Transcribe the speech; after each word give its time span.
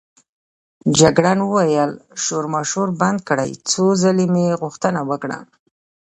جګړن 0.99 1.39
وویل: 1.43 1.91
شورماشور 2.23 2.87
بند 3.01 3.19
کړئ، 3.27 3.51
څو 3.69 3.85
ځلې 4.01 4.25
مې 4.33 4.45
غوښتنه 4.61 4.99
وکړه. 5.09 5.39